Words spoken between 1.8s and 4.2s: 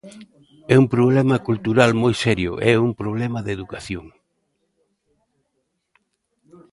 moi serio e é un problema de educación.